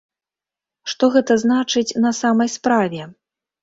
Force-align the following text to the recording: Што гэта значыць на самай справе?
Што 0.93 1.11
гэта 1.17 1.39
значыць 1.45 1.87
на 2.09 2.17
самай 2.25 2.55
справе? 2.59 3.01